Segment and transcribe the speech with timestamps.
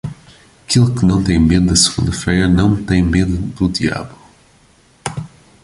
[0.67, 4.17] Aquele que não tem medo da segunda-feira não tem medo do diabo.